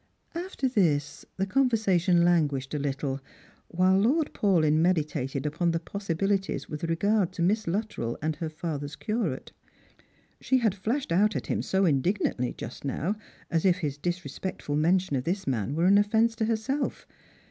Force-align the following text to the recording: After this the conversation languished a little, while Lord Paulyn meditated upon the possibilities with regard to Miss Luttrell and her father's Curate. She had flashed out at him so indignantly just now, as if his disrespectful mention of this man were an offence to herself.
After 0.33 0.67
this 0.67 1.27
the 1.37 1.45
conversation 1.45 2.25
languished 2.25 2.73
a 2.73 2.79
little, 2.79 3.21
while 3.67 3.99
Lord 3.99 4.33
Paulyn 4.33 4.79
meditated 4.81 5.45
upon 5.45 5.69
the 5.69 5.79
possibilities 5.79 6.67
with 6.67 6.85
regard 6.85 7.31
to 7.33 7.43
Miss 7.43 7.67
Luttrell 7.67 8.17
and 8.19 8.35
her 8.37 8.49
father's 8.49 8.95
Curate. 8.95 9.51
She 10.39 10.57
had 10.57 10.73
flashed 10.73 11.11
out 11.11 11.35
at 11.35 11.45
him 11.45 11.61
so 11.61 11.85
indignantly 11.85 12.55
just 12.57 12.83
now, 12.83 13.15
as 13.51 13.63
if 13.63 13.77
his 13.77 13.99
disrespectful 13.99 14.75
mention 14.75 15.15
of 15.17 15.23
this 15.23 15.45
man 15.45 15.75
were 15.75 15.85
an 15.85 15.99
offence 15.99 16.35
to 16.37 16.45
herself. 16.45 17.05